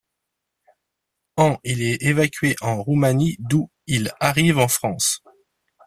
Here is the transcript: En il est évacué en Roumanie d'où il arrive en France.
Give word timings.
En 1.37 1.59
il 1.63 1.83
est 1.83 2.01
évacué 2.01 2.55
en 2.61 2.81
Roumanie 2.81 3.35
d'où 3.37 3.69
il 3.85 4.09
arrive 4.19 4.57
en 4.57 4.67
France. 4.67 5.21